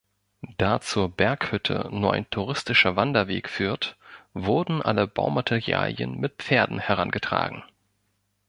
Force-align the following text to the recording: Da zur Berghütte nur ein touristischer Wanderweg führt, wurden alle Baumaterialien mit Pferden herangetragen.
Da 0.57 0.79
zur 0.81 1.09
Berghütte 1.09 1.87
nur 1.91 2.11
ein 2.13 2.27
touristischer 2.31 2.95
Wanderweg 2.95 3.47
führt, 3.47 3.97
wurden 4.33 4.81
alle 4.81 5.05
Baumaterialien 5.05 6.19
mit 6.19 6.37
Pferden 6.41 6.79
herangetragen. 6.79 7.63